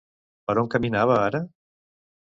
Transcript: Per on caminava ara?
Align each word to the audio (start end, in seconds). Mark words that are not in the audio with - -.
Per 0.51 0.55
on 0.61 0.71
caminava 0.77 1.19
ara? 1.29 1.45